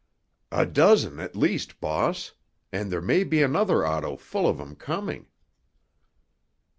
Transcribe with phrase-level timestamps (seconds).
[0.51, 5.27] "A dozen at least, boss—and there may be another auto full of 'em coming."